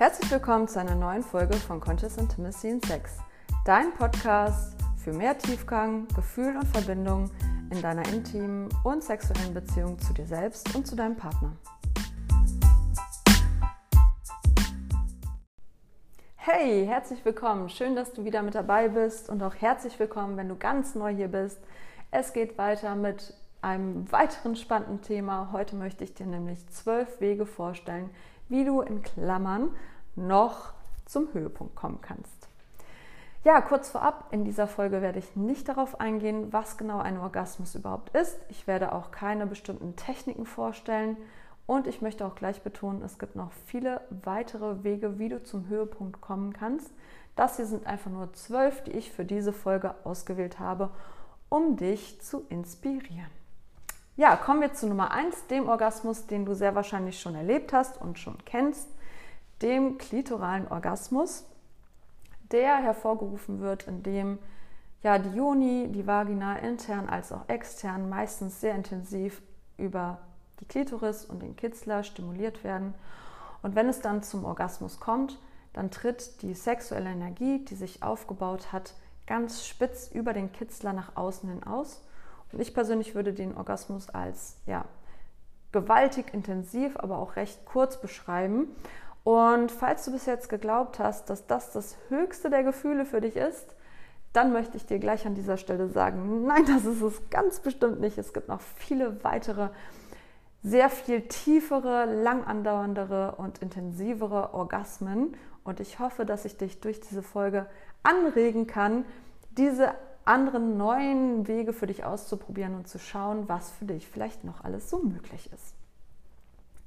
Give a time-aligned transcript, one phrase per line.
[0.00, 3.18] Herzlich willkommen zu einer neuen Folge von Conscious Intimacy in Sex,
[3.66, 7.30] dein Podcast für mehr Tiefgang, Gefühl und Verbindung
[7.70, 11.52] in deiner intimen und sexuellen Beziehung zu dir selbst und zu deinem Partner.
[16.36, 17.68] Hey, herzlich willkommen.
[17.68, 21.14] Schön, dass du wieder mit dabei bist und auch herzlich willkommen, wenn du ganz neu
[21.14, 21.60] hier bist.
[22.10, 25.50] Es geht weiter mit einem weiteren spannenden Thema.
[25.52, 28.08] Heute möchte ich dir nämlich zwölf Wege vorstellen,
[28.50, 29.70] wie du in Klammern
[30.16, 30.74] noch
[31.06, 32.48] zum Höhepunkt kommen kannst.
[33.42, 37.74] Ja, kurz vorab, in dieser Folge werde ich nicht darauf eingehen, was genau ein Orgasmus
[37.74, 38.38] überhaupt ist.
[38.50, 41.16] Ich werde auch keine bestimmten Techniken vorstellen
[41.66, 45.68] und ich möchte auch gleich betonen, es gibt noch viele weitere Wege, wie du zum
[45.68, 46.92] Höhepunkt kommen kannst.
[47.34, 50.90] Das hier sind einfach nur zwölf, die ich für diese Folge ausgewählt habe,
[51.48, 53.39] um dich zu inspirieren.
[54.20, 57.98] Ja, kommen wir zu Nummer 1, dem Orgasmus, den du sehr wahrscheinlich schon erlebt hast
[57.98, 58.86] und schon kennst,
[59.62, 61.46] dem klitoralen Orgasmus,
[62.52, 64.38] der hervorgerufen wird, indem
[65.02, 69.40] ja, die Joni, die Vagina intern als auch extern meistens sehr intensiv
[69.78, 70.18] über
[70.60, 72.92] die Klitoris und den Kitzler stimuliert werden.
[73.62, 75.38] Und wenn es dann zum Orgasmus kommt,
[75.72, 78.92] dann tritt die sexuelle Energie, die sich aufgebaut hat,
[79.26, 82.02] ganz spitz über den Kitzler nach außen hin aus
[82.52, 84.84] und ich persönlich würde den Orgasmus als ja,
[85.72, 88.68] gewaltig intensiv, aber auch recht kurz beschreiben.
[89.22, 93.36] Und falls du bis jetzt geglaubt hast, dass das das höchste der Gefühle für dich
[93.36, 93.74] ist,
[94.32, 98.00] dann möchte ich dir gleich an dieser Stelle sagen, nein, das ist es ganz bestimmt
[98.00, 98.16] nicht.
[98.16, 99.70] Es gibt noch viele weitere,
[100.62, 105.36] sehr viel tiefere, lang andauerndere und intensivere Orgasmen.
[105.64, 107.66] Und ich hoffe, dass ich dich durch diese Folge
[108.02, 109.04] anregen kann,
[109.50, 114.64] diese anderen neuen Wege für dich auszuprobieren und zu schauen, was für dich vielleicht noch
[114.64, 115.74] alles so möglich ist.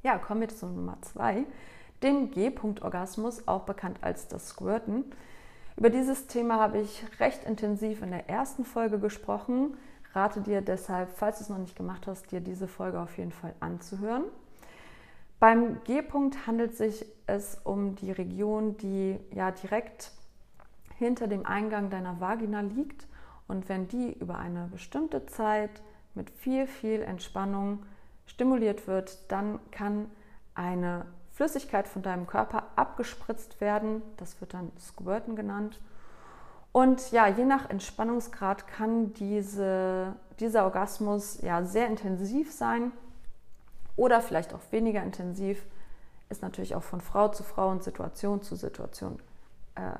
[0.03, 1.45] Ja, kommen wir zu Nummer zwei,
[2.01, 5.05] dem G-Punkt-Orgasmus, auch bekannt als das Squirten.
[5.77, 9.77] Über dieses Thema habe ich recht intensiv in der ersten Folge gesprochen.
[10.13, 13.31] Rate dir deshalb, falls du es noch nicht gemacht hast, dir diese Folge auf jeden
[13.31, 14.25] Fall anzuhören.
[15.39, 20.11] Beim G-Punkt handelt sich es um die Region, die ja direkt
[20.97, 23.07] hinter dem Eingang deiner Vagina liegt
[23.47, 25.81] und wenn die über eine bestimmte Zeit
[26.15, 27.85] mit viel, viel Entspannung
[28.25, 30.09] stimuliert wird, dann kann
[30.55, 34.01] eine Flüssigkeit von deinem Körper abgespritzt werden.
[34.17, 35.79] Das wird dann Squirten genannt.
[36.71, 42.91] Und ja, je nach Entspannungsgrad kann diese, dieser Orgasmus ja sehr intensiv sein
[43.95, 45.63] oder vielleicht auch weniger intensiv.
[46.29, 49.19] Ist natürlich auch von Frau zu Frau und Situation zu Situation
[49.75, 49.99] äh,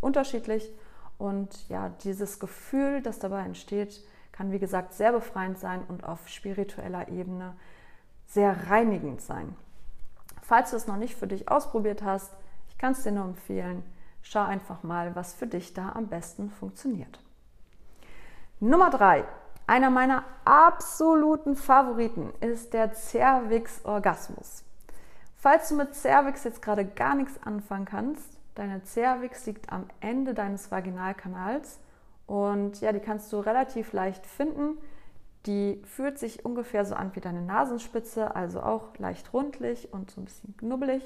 [0.00, 0.70] unterschiedlich.
[1.18, 6.28] Und ja, dieses Gefühl, das dabei entsteht, kann wie gesagt sehr befreiend sein und auf
[6.28, 7.54] spiritueller Ebene
[8.26, 9.56] sehr reinigend sein.
[10.42, 12.32] Falls du es noch nicht für dich ausprobiert hast,
[12.68, 13.82] ich kann es dir nur empfehlen,
[14.22, 17.18] schau einfach mal, was für dich da am besten funktioniert.
[18.60, 19.24] Nummer drei,
[19.66, 24.64] einer meiner absoluten Favoriten ist der Cervix-Orgasmus.
[25.36, 30.34] Falls du mit Cervix jetzt gerade gar nichts anfangen kannst, Deine Cervix liegt am Ende
[30.34, 31.78] deines Vaginalkanals
[32.26, 34.78] und ja, die kannst du relativ leicht finden.
[35.44, 40.20] Die fühlt sich ungefähr so an wie deine Nasenspitze, also auch leicht rundlich und so
[40.20, 41.02] ein bisschen knubbelig.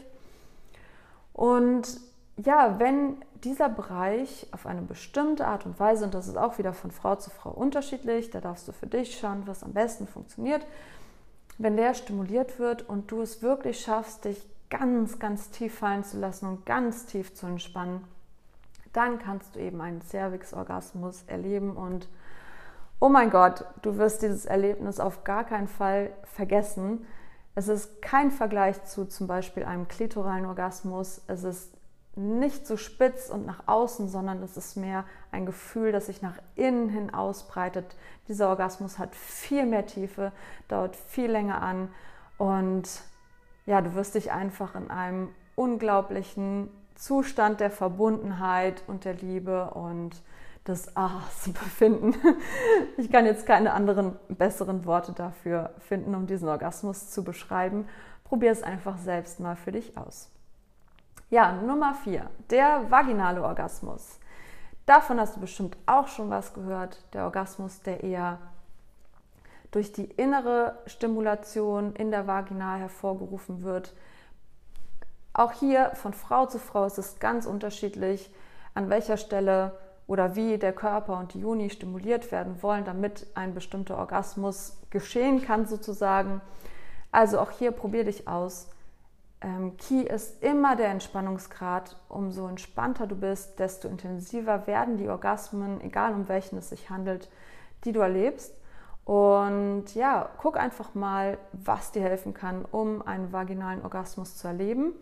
[1.33, 2.01] Und
[2.37, 6.73] ja, wenn dieser Bereich auf eine bestimmte Art und Weise, und das ist auch wieder
[6.73, 10.65] von Frau zu Frau unterschiedlich, da darfst du für dich schauen, was am besten funktioniert,
[11.59, 16.19] wenn der stimuliert wird und du es wirklich schaffst, dich ganz, ganz tief fallen zu
[16.19, 18.05] lassen und ganz tief zu entspannen,
[18.93, 22.09] dann kannst du eben einen Cervix-Orgasmus erleben und
[23.01, 27.07] oh mein Gott, du wirst dieses Erlebnis auf gar keinen Fall vergessen.
[27.55, 31.23] Es ist kein Vergleich zu zum Beispiel einem klitoralen Orgasmus.
[31.27, 31.73] Es ist
[32.17, 36.39] nicht so spitz und nach außen, sondern es ist mehr ein Gefühl, das sich nach
[36.57, 37.97] innen hin ausbreitet.
[38.29, 40.33] Dieser Orgasmus hat viel mehr Tiefe,
[40.69, 41.89] dauert viel länger an
[42.37, 42.89] und
[43.71, 50.21] ja, du wirst dich einfach in einem unglaublichen Zustand der Verbundenheit und der Liebe und
[50.67, 52.17] des Ahs befinden.
[52.97, 57.87] Ich kann jetzt keine anderen besseren Worte dafür finden, um diesen Orgasmus zu beschreiben.
[58.25, 60.33] Probier es einfach selbst mal für dich aus.
[61.31, 64.19] Ja, Nummer vier, der vaginale Orgasmus.
[64.85, 67.05] Davon hast du bestimmt auch schon was gehört.
[67.13, 68.39] Der Orgasmus, der eher
[69.71, 73.95] durch die innere Stimulation in der Vagina hervorgerufen wird.
[75.33, 78.31] Auch hier von Frau zu Frau ist es ganz unterschiedlich,
[78.75, 83.55] an welcher Stelle oder wie der Körper und die Juni stimuliert werden wollen, damit ein
[83.55, 86.41] bestimmter Orgasmus geschehen kann sozusagen.
[87.13, 88.69] Also auch hier probier dich aus.
[89.41, 91.97] Ähm, Key ist immer der Entspannungsgrad.
[92.09, 97.31] Umso entspannter du bist, desto intensiver werden die Orgasmen, egal um welchen es sich handelt,
[97.85, 98.53] die du erlebst.
[99.11, 104.93] Und ja, guck einfach mal, was dir helfen kann, um einen vaginalen Orgasmus zu erleben.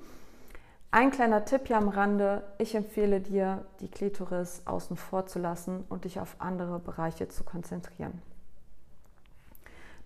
[0.90, 5.84] Ein kleiner Tipp hier am Rande, ich empfehle dir, die Klitoris außen vor zu lassen
[5.90, 8.22] und dich auf andere Bereiche zu konzentrieren.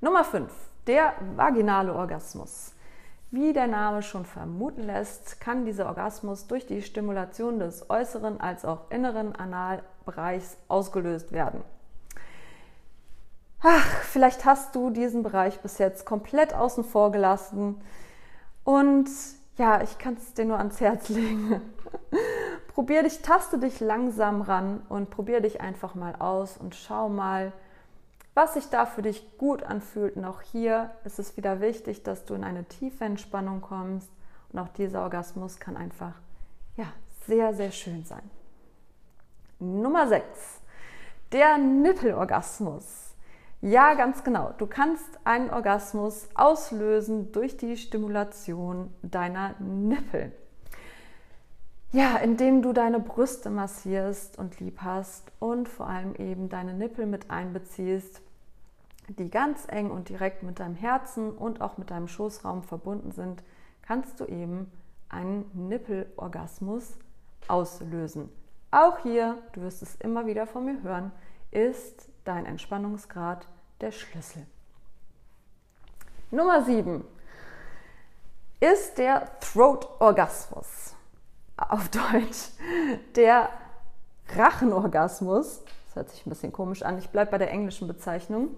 [0.01, 0.53] Nummer 5,
[0.89, 2.75] der vaginale Orgasmus.
[3.31, 8.65] Wie der Name schon vermuten lässt, kann dieser Orgasmus durch die Stimulation des äußeren als
[8.65, 11.63] auch inneren Analbereichs ausgelöst werden.
[13.63, 17.81] Ach, vielleicht hast du diesen Bereich bis jetzt komplett außen vor gelassen
[18.65, 19.09] und
[19.57, 21.61] ja, ich kann es dir nur ans Herz legen.
[22.75, 27.53] probier dich, taste dich langsam ran und probier dich einfach mal aus und schau mal,
[28.35, 30.17] was sich da für dich gut anfühlt.
[30.17, 34.11] Und auch hier ist es wieder wichtig, dass du in eine tiefe Entspannung kommst.
[34.53, 36.15] Und auch dieser Orgasmus kann einfach
[36.77, 36.87] ja,
[37.27, 38.29] sehr, sehr schön sein.
[39.59, 40.25] Nummer 6.
[41.31, 43.12] Der Nippelorgasmus.
[43.65, 44.53] Ja, ganz genau.
[44.59, 50.33] Du kannst einen Orgasmus auslösen durch die Stimulation deiner Nippel.
[51.93, 57.07] Ja, indem du deine Brüste massierst und lieb hast und vor allem eben deine Nippel
[57.07, 58.21] mit einbeziehst,
[59.07, 63.45] die ganz eng und direkt mit deinem Herzen und auch mit deinem Schoßraum verbunden sind,
[63.83, 64.73] kannst du eben
[65.09, 66.99] einen Nippelorgasmus
[67.47, 68.29] auslösen.
[68.73, 71.13] Auch hier, du wirst es immer wieder von mir hören,
[71.53, 73.47] ist dein Entspannungsgrad
[73.81, 74.47] der Schlüssel.
[76.31, 77.05] Nummer 7
[78.61, 80.95] ist der Throat-Orgasmus.
[81.57, 82.51] Auf Deutsch
[83.17, 83.49] der
[84.35, 85.63] Rachenorgasmus.
[85.87, 86.99] Das hört sich ein bisschen komisch an.
[86.99, 88.49] Ich bleibe bei der englischen Bezeichnung.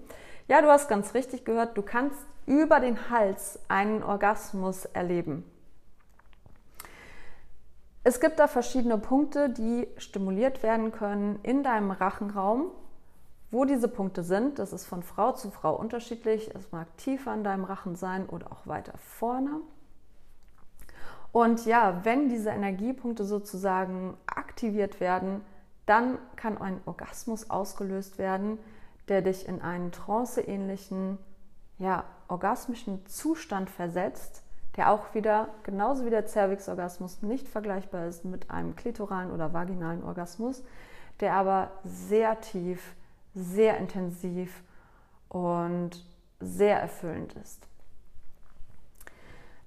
[0.46, 5.50] Ja, du hast ganz richtig gehört, du kannst über den Hals einen Orgasmus erleben.
[8.06, 12.70] Es gibt da verschiedene Punkte, die stimuliert werden können in deinem Rachenraum.
[13.54, 16.52] Wo diese Punkte sind, das ist von Frau zu Frau unterschiedlich.
[16.56, 19.60] Es mag tiefer an deinem Rachen sein oder auch weiter vorne.
[21.30, 25.40] Und ja, wenn diese Energiepunkte sozusagen aktiviert werden,
[25.86, 28.58] dann kann ein Orgasmus ausgelöst werden,
[29.06, 31.18] der dich in einen tranceähnlichen,
[31.78, 34.42] ja, orgasmischen Zustand versetzt,
[34.76, 40.02] der auch wieder, genauso wie der Cervix-Orgasmus, nicht vergleichbar ist mit einem klitoralen oder vaginalen
[40.02, 40.64] Orgasmus,
[41.20, 42.96] der aber sehr tief
[43.34, 44.62] sehr intensiv
[45.28, 46.04] und
[46.40, 47.66] sehr erfüllend ist.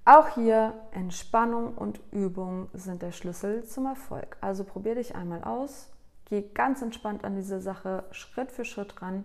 [0.04, 4.38] Auch hier Entspannung und Übung sind der Schlüssel zum Erfolg.
[4.40, 5.90] Also probier dich einmal aus,
[6.24, 9.24] geh ganz entspannt an diese Sache Schritt für Schritt ran.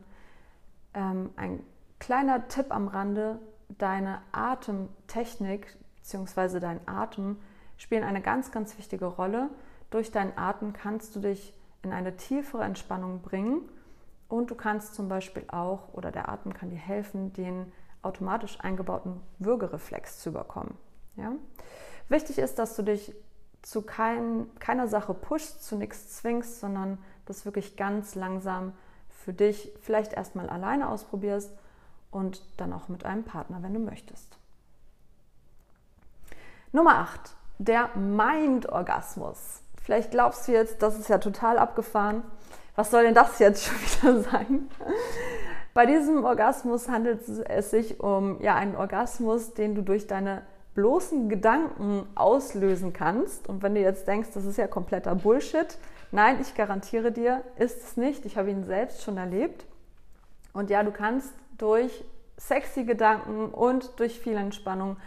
[0.94, 1.64] Ähm, ein
[2.00, 6.60] kleiner Tipp am Rande, deine Atemtechnik bzw.
[6.60, 7.38] dein Atem
[7.78, 9.50] spielen eine ganz, ganz wichtige Rolle.
[9.90, 13.70] Durch deinen Atem kannst du dich in eine tiefere Entspannung bringen
[14.28, 17.72] und du kannst zum Beispiel auch, oder der Atem kann dir helfen, den
[18.02, 20.76] automatisch eingebauten Würgereflex zu überkommen.
[21.16, 21.34] Ja?
[22.10, 23.16] Wichtig ist, dass du dich
[23.62, 28.74] zu kein, keiner Sache pushst, zu nichts zwingst, sondern das wirklich ganz langsam
[29.10, 31.52] für dich vielleicht erstmal alleine ausprobierst
[32.12, 34.38] und dann auch mit einem Partner, wenn du möchtest.
[36.74, 39.62] Nummer 8, der Mind-Orgasmus.
[39.82, 42.24] Vielleicht glaubst du jetzt, das ist ja total abgefahren
[42.76, 44.70] was soll denn das jetzt schon wieder sein?
[45.74, 50.44] Bei diesem Orgasmus handelt es sich um ja, einen Orgasmus, den du durch deine
[50.76, 53.48] bloßen Gedanken auslösen kannst.
[53.48, 55.78] Und wenn du jetzt denkst, das ist ja kompletter Bullshit,
[56.12, 58.26] nein, ich garantiere dir, ist es nicht.
[58.26, 59.66] Ich habe ihn selbst schon erlebt.
[60.54, 62.04] Und ja, du kannst durch
[62.38, 64.98] sexy Gedanken und durch viel Entspannung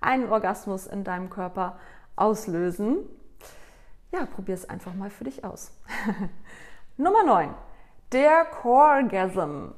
[0.00, 1.78] einen Orgasmus in deinem Körper
[2.16, 2.98] auslösen.
[4.12, 5.72] Ja, probier es einfach mal für dich aus.
[6.96, 7.52] Nummer 9.
[8.12, 9.72] Der Coregasm.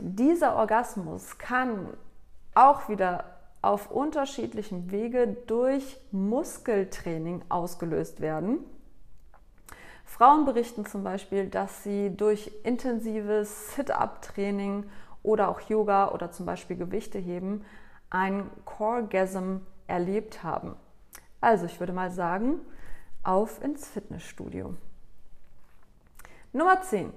[0.00, 1.98] Dieser Orgasmus kann
[2.54, 3.24] auch wieder
[3.60, 8.60] auf unterschiedlichen Wege durch Muskeltraining ausgelöst werden.
[10.06, 14.88] Frauen berichten zum Beispiel, dass sie durch intensives Sit-up-Training
[15.22, 17.66] oder auch Yoga oder zum Beispiel Gewichte heben
[18.08, 20.74] ein Coregasm erlebt haben.
[21.42, 22.60] Also ich würde mal sagen,
[23.22, 24.74] auf ins Fitnessstudio.
[26.52, 27.12] Nummer 10.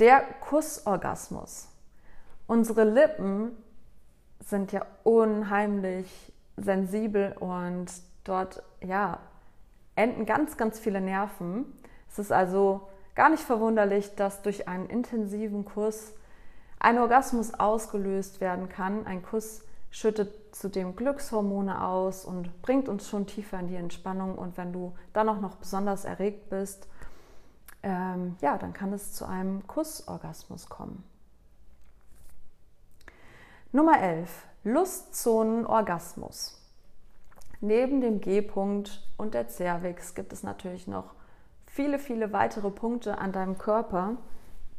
[0.00, 1.68] Der Kussorgasmus.
[2.48, 3.52] Unsere Lippen
[4.40, 7.86] sind ja unheimlich sensibel und
[8.24, 9.20] dort ja
[9.94, 11.64] enden ganz, ganz viele Nerven.
[12.10, 16.12] Es ist also gar nicht verwunderlich, dass durch einen intensiven Kuss
[16.80, 19.06] ein Orgasmus ausgelöst werden kann.
[19.06, 24.36] Ein Kuss, schüttet zudem Glückshormone aus und bringt uns schon tiefer in die Entspannung.
[24.36, 26.88] Und wenn du dann auch noch besonders erregt bist,
[27.82, 31.04] ähm, ja, dann kann es zu einem Kussorgasmus kommen.
[33.72, 34.46] Nummer 11.
[34.64, 36.60] Lustzonenorgasmus.
[37.60, 41.14] Neben dem G-Punkt und der Cervix gibt es natürlich noch
[41.66, 44.16] viele, viele weitere Punkte an deinem Körper,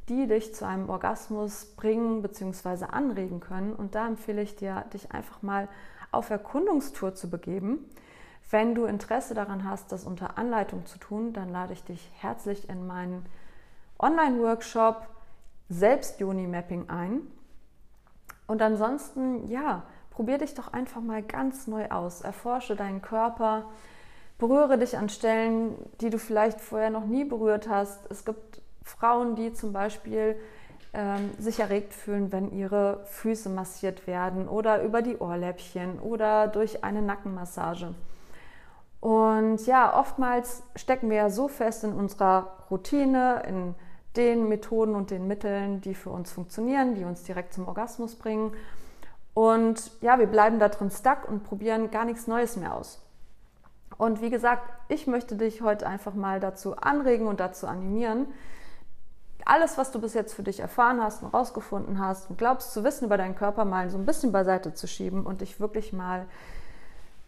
[0.10, 2.86] die dich zu einem Orgasmus bringen bzw.
[2.86, 3.74] anregen können.
[3.74, 5.68] Und da empfehle ich dir, dich einfach mal
[6.12, 7.86] auf Erkundungstour zu begeben.
[8.50, 12.70] Wenn du Interesse daran hast, das unter Anleitung zu tun, dann lade ich dich herzlich
[12.70, 13.26] in meinen
[14.00, 15.06] Online-Workshop
[15.70, 17.22] Selbst Juni Mapping ein.
[18.48, 22.22] Und ansonsten, ja, probier dich doch einfach mal ganz neu aus.
[22.22, 23.66] Erforsche deinen Körper,
[24.38, 28.10] berühre dich an Stellen, die du vielleicht vorher noch nie berührt hast.
[28.10, 30.38] Es gibt Frauen, die zum Beispiel
[30.94, 36.86] ähm, sich erregt fühlen, wenn ihre Füße massiert werden oder über die Ohrläppchen oder durch
[36.86, 37.94] eine Nackenmassage.
[39.00, 43.76] Und ja, oftmals stecken wir ja so fest in unserer Routine, in
[44.16, 48.54] den Methoden und den Mitteln, die für uns funktionieren, die uns direkt zum Orgasmus bringen.
[49.34, 53.00] Und ja, wir bleiben da drin stuck und probieren gar nichts Neues mehr aus.
[53.98, 58.28] Und wie gesagt, ich möchte dich heute einfach mal dazu anregen und dazu animieren,
[59.46, 62.84] alles, was du bis jetzt für dich erfahren hast und rausgefunden hast und glaubst zu
[62.84, 66.26] wissen über deinen Körper, mal so ein bisschen beiseite zu schieben und dich wirklich mal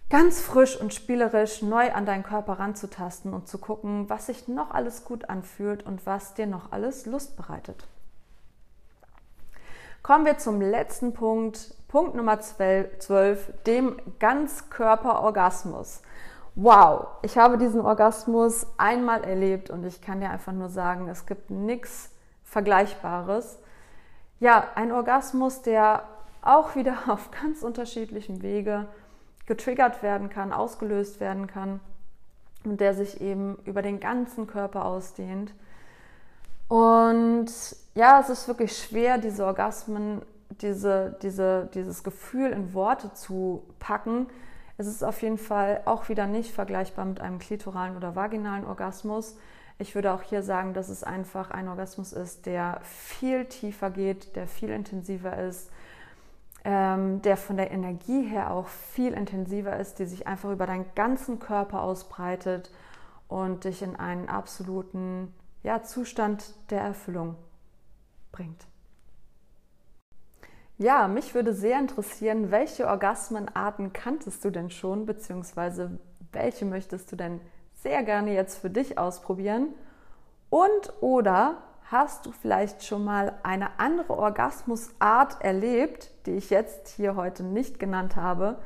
[0.09, 4.71] ganz frisch und spielerisch neu an deinen Körper ranzutasten und zu gucken, was sich noch
[4.71, 7.87] alles gut anfühlt und was dir noch alles Lust bereitet.
[10.01, 16.01] Kommen wir zum letzten Punkt, Punkt Nummer 12, dem Ganzkörperorgasmus.
[16.55, 21.25] Wow, ich habe diesen Orgasmus einmal erlebt und ich kann dir einfach nur sagen, es
[21.25, 22.11] gibt nichts
[22.43, 23.59] Vergleichbares.
[24.39, 26.03] Ja, ein Orgasmus, der
[26.41, 28.87] auch wieder auf ganz unterschiedlichen Wege
[29.49, 31.81] getriggert werden kann, ausgelöst werden kann
[32.63, 35.53] und der sich eben über den ganzen Körper ausdehnt.
[36.67, 37.47] Und
[37.95, 40.21] ja, es ist wirklich schwer, diese Orgasmen,
[40.61, 44.27] diese, diese, dieses Gefühl in Worte zu packen,
[44.77, 49.35] es ist auf jeden Fall auch wieder nicht vergleichbar mit einem klitoralen oder vaginalen Orgasmus.
[49.79, 54.35] Ich würde auch hier sagen, dass es einfach ein Orgasmus ist, der viel tiefer geht,
[54.35, 55.71] der viel intensiver ist,
[56.65, 60.85] ähm, der von der Energie her auch viel intensiver ist, die sich einfach über deinen
[60.95, 62.71] ganzen Körper ausbreitet
[63.27, 67.35] und dich in einen absoluten ja, Zustand der Erfüllung
[68.31, 68.67] bringt.
[70.77, 75.99] Ja, mich würde sehr interessieren, welche Orgasmenarten kanntest du denn schon, beziehungsweise
[76.31, 77.41] welche möchtest du denn
[77.73, 79.73] sehr gerne jetzt für dich ausprobieren?
[80.49, 87.15] Und oder hast du vielleicht schon mal eine andere Orgasmusart erlebt, die ich jetzt hier
[87.15, 88.59] heute nicht genannt habe?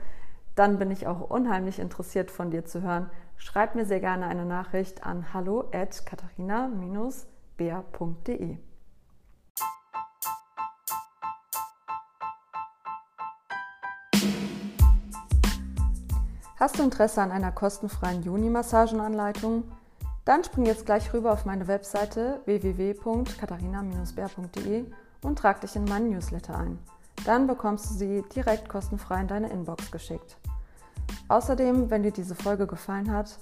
[0.55, 3.09] Dann bin ich auch unheimlich interessiert von dir zu hören.
[3.37, 8.57] Schreib mir sehr gerne eine Nachricht an hallo at katharina-bär.de.
[16.59, 19.63] Hast du Interesse an einer kostenfreien Juni-Massagenanleitung?
[20.25, 24.85] Dann spring jetzt gleich rüber auf meine Webseite www.katharina-bär.de
[25.21, 26.79] und trag dich in meinen Newsletter ein.
[27.25, 30.37] Dann bekommst du sie direkt kostenfrei in deine Inbox geschickt.
[31.27, 33.39] Außerdem, wenn dir diese Folge gefallen hat,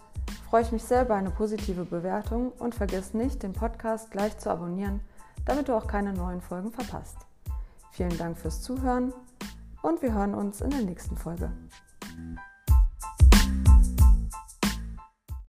[0.49, 4.49] freue ich mich sehr über eine positive Bewertung und vergiss nicht, den Podcast gleich zu
[4.49, 5.01] abonnieren,
[5.45, 7.17] damit du auch keine neuen Folgen verpasst.
[7.91, 9.13] Vielen Dank fürs Zuhören
[9.81, 11.51] und wir hören uns in der nächsten Folge.